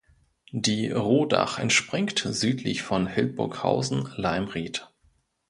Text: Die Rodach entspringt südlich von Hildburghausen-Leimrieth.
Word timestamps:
Die 0.51 0.89
Rodach 0.89 1.59
entspringt 1.59 2.25
südlich 2.27 2.81
von 2.81 3.05
Hildburghausen-Leimrieth. 3.05 4.87